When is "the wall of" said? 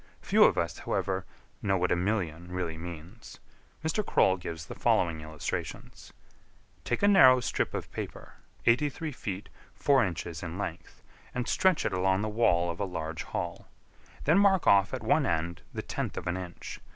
12.21-12.79